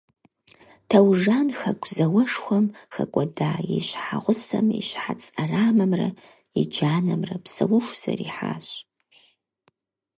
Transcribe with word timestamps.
Таужан 0.89 1.47
хэку 1.59 1.89
зауэшхуэм 1.95 2.65
хэкӏуэдэ 2.95 3.51
и 3.75 3.79
щхьэгъусэм 3.87 4.67
и 4.79 4.81
щхьэц 4.87 5.21
ӏэрамэмрэ 5.33 6.09
и 6.61 6.63
джанэмрэ 6.71 7.35
псэуху 7.43 7.95
зэриыхьащ. 8.01 8.67